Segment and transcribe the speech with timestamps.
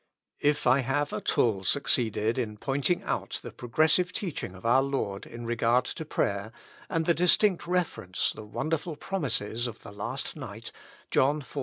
[0.39, 5.27] If I have at all succeeded in pointing out the progressive teaching of our Lord
[5.27, 6.51] in regard to prayer,
[6.89, 10.71] and the distinct refer ence the wonderful promises of the last night
[11.11, 11.59] (John xiv.